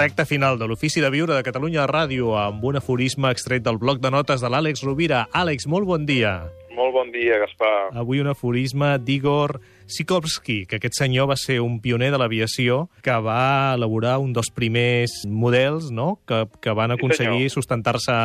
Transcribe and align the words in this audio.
Recta 0.00 0.24
final 0.24 0.56
de 0.56 0.64
l'Ofici 0.64 1.02
de 1.04 1.10
Viure 1.12 1.34
de 1.36 1.42
Catalunya 1.44 1.82
Ràdio 1.84 2.30
amb 2.40 2.62
un 2.64 2.78
aforisme 2.78 3.28
extret 3.34 3.60
del 3.60 3.76
bloc 3.76 3.98
de 4.00 4.08
notes 4.08 4.40
de 4.40 4.48
l'Àlex 4.48 4.80
Rovira. 4.80 5.26
Àlex, 5.36 5.66
molt 5.68 5.84
bon 5.84 6.06
dia. 6.08 6.30
Molt 6.72 6.94
bon 6.94 7.10
dia, 7.12 7.36
Gaspar. 7.42 7.90
Avui 8.00 8.22
un 8.22 8.30
aforisme 8.32 8.94
d'Igor 9.04 9.58
Sikorsky, 9.84 10.62
que 10.70 10.78
aquest 10.80 10.96
senyor 10.96 11.28
va 11.28 11.36
ser 11.36 11.58
un 11.60 11.82
pioner 11.84 12.08
de 12.14 12.22
l'aviació 12.22 12.86
que 13.04 13.18
va 13.20 13.74
elaborar 13.74 14.16
un 14.24 14.32
dels 14.32 14.48
primers 14.56 15.18
models 15.28 15.90
no? 15.92 16.14
que, 16.24 16.46
que 16.64 16.72
van 16.72 16.96
aconseguir 16.96 17.50
senyor. 17.50 17.56
sustentar-se 17.58 18.16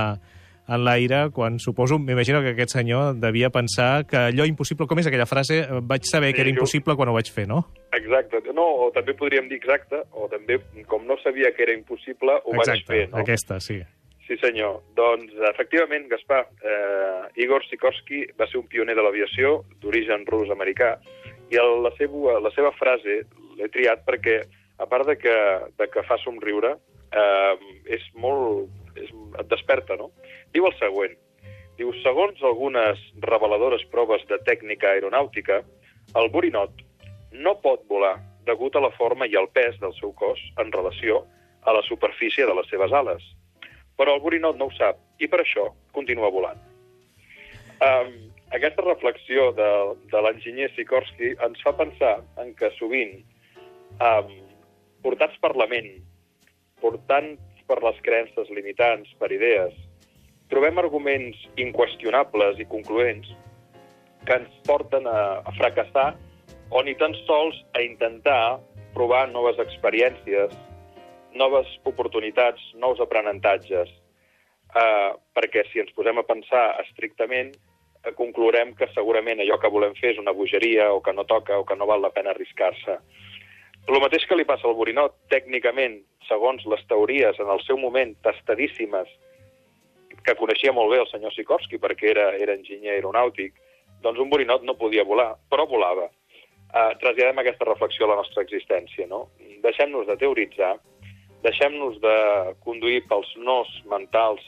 en 0.67 0.83
l'aire, 0.83 1.29
quan 1.31 1.59
suposo, 1.59 1.99
m'imagino 1.99 2.41
que 2.41 2.53
aquest 2.55 2.71
senyor 2.73 3.15
devia 3.21 3.49
pensar 3.53 4.05
que 4.09 4.17
allò 4.17 4.45
impossible, 4.49 4.87
com 4.87 4.97
és 4.99 5.07
aquella 5.07 5.27
frase, 5.29 5.59
vaig 5.85 6.03
saber 6.09 6.31
que 6.33 6.41
Sí, 6.41 6.41
era 6.41 6.49
jo- 6.49 6.55
impossible 6.55 6.95
quan 6.95 7.09
ho 7.09 7.13
vaig 7.13 7.29
fer, 7.31 7.47
no? 7.47 7.67
Exacte. 7.93 8.41
No, 8.55 8.65
o 8.87 8.91
també 8.91 9.13
podríem 9.13 9.47
dir 9.49 9.57
exacte, 9.59 10.01
o 10.11 10.27
també, 10.31 10.59
com 10.87 11.05
no 11.05 11.17
sabia 11.23 11.51
que 11.53 11.63
era 11.63 11.73
impossible, 11.73 12.39
ho 12.43 12.51
vaig 12.55 12.69
Exacte, 12.69 12.87
fer, 12.93 13.09
no? 13.11 13.17
aquesta, 13.21 13.59
sí. 13.59 13.81
Sí, 14.27 14.37
senyor. 14.41 14.79
Doncs, 14.97 15.33
efectivament, 15.51 16.07
Gaspar, 16.09 16.47
eh, 16.65 17.43
Igor 17.43 17.61
Sikorsky 17.69 18.23
va 18.39 18.47
ser 18.49 18.57
un 18.57 18.65
pioner 18.67 18.95
de 18.97 19.03
l'aviació 19.05 19.59
d'origen 19.83 20.25
rus-americà 20.25 20.95
i 21.51 21.59
el, 21.61 21.83
la, 21.83 21.91
seva, 21.99 22.39
la 22.41 22.49
seva 22.55 22.71
frase 22.73 23.19
l'he 23.59 23.69
triat 23.69 24.01
perquè, 24.07 24.39
a 24.81 24.87
part 24.89 25.05
de 25.05 25.15
que, 25.21 25.35
de 25.77 25.87
que 25.93 26.01
fa 26.09 26.17
somriure, 26.23 26.73
eh, 27.13 27.53
és 27.85 28.01
molt... 28.17 28.65
següent. 30.95 31.15
Diu, 31.75 31.91
segons 32.01 32.39
algunes 32.41 32.99
reveladores 33.19 33.83
proves 33.91 34.23
de 34.31 34.39
tècnica 34.47 34.93
aeronàutica, 34.95 35.61
el 36.15 36.29
borinot 36.31 36.71
no 37.35 37.57
pot 37.59 37.83
volar 37.91 38.15
degut 38.47 38.75
a 38.75 38.81
la 38.81 38.93
forma 38.95 39.27
i 39.27 39.35
al 39.35 39.49
pes 39.51 39.75
del 39.81 39.91
seu 39.99 40.13
cos 40.15 40.39
en 40.57 40.71
relació 40.71 41.25
a 41.63 41.73
la 41.73 41.81
superfície 41.83 42.45
de 42.45 42.53
les 42.55 42.69
seves 42.71 42.93
ales 42.93 43.23
però 43.95 44.15
el 44.15 44.21
borinot 44.21 44.57
no 44.59 44.69
ho 44.69 44.73
sap, 44.75 44.99
i 45.19 45.27
per 45.31 45.41
això 45.41 45.69
continua 45.95 46.31
volant. 46.33 46.59
Um, 47.83 48.11
aquesta 48.55 48.83
reflexió 48.85 49.49
de, 49.55 49.69
de 50.11 50.23
l'enginyer 50.23 50.69
Sikorsky 50.75 51.33
ens 51.47 51.63
fa 51.63 51.75
pensar 51.79 52.17
en 52.41 52.53
que 52.59 52.71
sovint, 52.75 53.17
um, 54.03 54.31
portats 55.03 55.39
per 55.43 55.53
la 55.59 55.67
ment, 55.71 55.89
portant 56.83 57.35
per 57.69 57.79
les 57.83 57.99
creences 58.05 58.51
limitants, 58.53 59.11
per 59.19 59.31
idees, 59.33 59.75
trobem 60.51 60.77
arguments 60.77 61.39
inqüestionables 61.57 62.59
i 62.61 62.67
concloents 62.69 63.29
que 64.25 64.37
ens 64.39 64.53
porten 64.65 65.07
a, 65.07 65.41
a 65.45 65.51
fracassar 65.57 66.13
o 66.69 66.81
ni 66.83 66.95
tan 66.97 67.13
sols 67.25 67.57
a 67.77 67.81
intentar 67.85 68.59
provar 68.95 69.27
noves 69.29 69.59
experiències, 69.59 70.53
noves 71.35 71.69
oportunitats, 71.83 72.61
nous 72.79 72.99
aprenentatges. 73.03 73.91
Uh, 74.75 75.15
perquè 75.35 75.63
si 75.69 75.79
ens 75.79 75.93
posem 75.95 76.17
a 76.19 76.25
pensar 76.27 76.63
estrictament, 76.81 77.53
uh, 77.55 78.11
conclourem 78.17 78.73
que 78.75 78.89
segurament 78.95 79.39
allò 79.43 79.59
que 79.61 79.71
volem 79.71 79.93
fer 79.99 80.15
és 80.15 80.19
una 80.19 80.33
bogeria 80.35 80.89
o 80.91 81.03
que 81.03 81.13
no 81.15 81.23
toca 81.29 81.59
o 81.59 81.67
que 81.67 81.77
no 81.79 81.87
val 81.87 82.01
la 82.03 82.11
pena 82.15 82.33
arriscar-se. 82.33 82.97
El 83.85 84.01
mateix 84.01 84.25
que 84.25 84.35
li 84.35 84.47
passa 84.49 84.65
al 84.67 84.75
borinot, 84.75 85.13
tècnicament, 85.29 85.99
segons 86.27 86.65
les 86.71 86.81
teories 86.89 87.37
en 87.39 87.51
el 87.53 87.61
seu 87.67 87.77
moment 87.77 88.15
tastadíssimes, 88.25 89.11
que 90.25 90.35
coneixia 90.39 90.73
molt 90.73 90.91
bé 90.91 90.99
el 91.03 91.09
senyor 91.11 91.33
Sikorsky 91.35 91.79
perquè 91.81 92.11
era, 92.11 92.27
era 92.41 92.55
enginyer 92.57 92.95
aeronàutic, 92.95 93.55
doncs 94.03 94.19
un 94.21 94.29
borinot 94.29 94.65
no 94.65 94.77
podia 94.79 95.05
volar, 95.05 95.33
però 95.49 95.67
volava. 95.69 96.09
Uh, 96.75 96.91
traslladem 96.99 97.39
aquesta 97.39 97.67
reflexió 97.69 98.05
a 98.05 98.11
la 98.11 98.19
nostra 98.19 98.43
existència, 98.43 99.07
no? 99.07 99.27
Deixem-nos 99.63 100.09
de 100.09 100.17
teoritzar, 100.19 100.73
deixem-nos 101.45 102.01
de 102.03 102.17
conduir 102.65 103.05
pels 103.07 103.29
nos 103.37 103.69
mentals, 103.91 104.43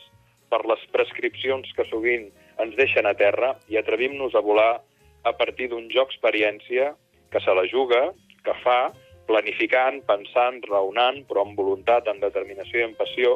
per 0.49 0.63
les 0.67 0.83
prescripcions 0.93 1.71
que 1.75 1.85
sovint 1.89 2.29
ens 2.63 2.75
deixen 2.79 3.07
a 3.07 3.15
terra 3.19 3.53
i 3.71 3.77
atrevim-nos 3.79 4.35
a 4.35 4.43
volar 4.43 4.79
a 5.27 5.33
partir 5.35 5.69
d'un 5.71 5.89
joc 5.91 6.13
experiència 6.13 6.93
que 7.31 7.41
se 7.43 7.53
la 7.53 7.65
juga, 7.67 8.13
que 8.45 8.55
fa, 8.63 8.93
planificant, 9.27 9.99
pensant, 10.07 10.61
raonant, 10.71 11.19
però 11.27 11.43
amb 11.43 11.59
voluntat, 11.59 12.07
amb 12.07 12.23
determinació 12.23 12.79
i 12.79 12.85
amb 12.87 12.99
passió, 12.99 13.35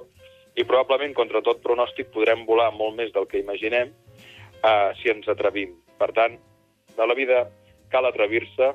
i 0.56 0.66
probablement, 0.68 1.14
contra 1.16 1.42
tot 1.46 1.62
pronòstic, 1.64 2.12
podrem 2.14 2.46
volar 2.48 2.72
molt 2.76 2.98
més 2.98 3.14
del 3.16 3.28
que 3.30 3.40
imaginem 3.40 3.92
uh, 3.92 4.92
si 5.00 5.12
ens 5.14 5.30
atrevim. 5.32 5.78
Per 6.02 6.12
tant, 6.18 6.36
de 6.98 7.08
la 7.08 7.16
vida 7.16 7.46
cal 7.92 8.08
atrevir-se 8.08 8.74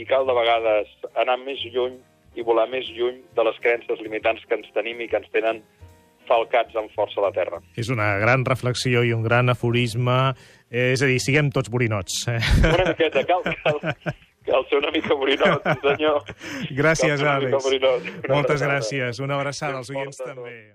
i 0.00 0.06
cal 0.08 0.26
de 0.26 0.34
vegades 0.34 0.90
anar 1.20 1.38
més 1.42 1.62
lluny 1.74 2.00
i 2.34 2.42
volar 2.42 2.66
més 2.70 2.88
lluny 2.90 3.20
de 3.36 3.46
les 3.46 3.58
creences 3.62 4.02
limitants 4.02 4.42
que 4.48 4.58
ens 4.58 4.70
tenim 4.74 5.00
i 5.00 5.08
que 5.10 5.20
ens 5.20 5.30
tenen 5.34 5.62
falcats 6.28 6.74
amb 6.80 6.90
força 6.96 7.20
a 7.20 7.26
la 7.28 7.32
terra. 7.36 7.60
És 7.78 7.90
una 7.92 8.14
gran 8.18 8.44
reflexió 8.48 9.04
i 9.04 9.12
un 9.14 9.22
gran 9.22 9.52
aforisme. 9.52 10.34
Eh, 10.70 10.92
és 10.94 11.02
a 11.04 11.08
dir, 11.10 11.20
siguem 11.22 11.50
tots 11.54 11.70
borinots. 11.70 12.24
Eh? 12.32 12.40
Una 12.72 12.88
miqueta, 12.90 13.22
cal, 13.28 13.44
cal, 13.62 13.78
cal 14.48 14.66
ser 14.70 14.80
una 14.80 14.90
mica 14.94 15.14
borinot, 15.14 15.68
senyor. 15.84 16.22
Gràcies, 16.74 17.22
Àlex. 17.22 17.68
Moltes 18.32 18.64
gràcies. 18.64 19.20
Una 19.22 19.38
abraçada 19.38 19.78
als 19.78 19.92
oients 19.94 20.18
també. 20.24 20.74